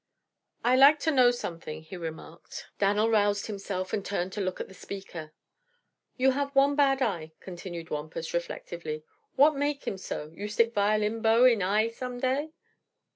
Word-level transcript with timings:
"I 0.63 0.75
like 0.75 0.97
to 1.01 1.11
know 1.11 1.29
something," 1.29 1.83
he 1.83 1.95
remarked. 1.95 2.69
Dan'l 2.79 3.07
roused 3.07 3.45
himself 3.45 3.93
and 3.93 4.03
turned 4.03 4.33
to 4.33 4.41
look 4.41 4.59
at 4.59 4.67
the 4.67 4.73
speaker. 4.73 5.31
"You 6.17 6.31
have 6.31 6.55
one 6.55 6.75
bad 6.75 7.03
eye," 7.03 7.33
continued 7.39 7.91
Wampus, 7.91 8.33
reflectively. 8.33 9.03
"What 9.35 9.55
make 9.55 9.85
him 9.87 9.99
so? 9.99 10.31
You 10.35 10.47
stick 10.47 10.73
violin 10.73 11.21
bow 11.21 11.45
in 11.45 11.61
eye 11.61 11.89
some 11.89 12.19
day?" 12.19 12.49